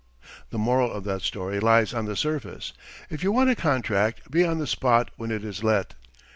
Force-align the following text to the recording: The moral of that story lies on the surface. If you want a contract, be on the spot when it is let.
The 0.49 0.57
moral 0.57 0.91
of 0.91 1.03
that 1.03 1.21
story 1.21 1.59
lies 1.59 1.93
on 1.93 2.05
the 2.05 2.15
surface. 2.15 2.73
If 3.11 3.21
you 3.23 3.31
want 3.31 3.51
a 3.51 3.55
contract, 3.55 4.31
be 4.31 4.43
on 4.43 4.57
the 4.57 4.65
spot 4.65 5.11
when 5.15 5.29
it 5.29 5.43
is 5.43 5.63
let. 5.63 5.93